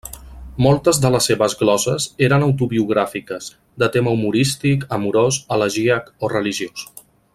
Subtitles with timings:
[0.65, 3.51] Moltes de les seves gloses eren autobiogràfiques,
[3.83, 6.89] de tema humorístic, amorós, elegíac o religiós.